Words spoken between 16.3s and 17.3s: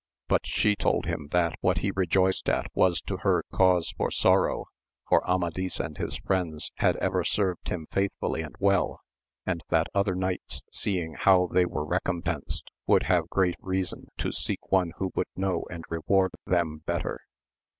them better.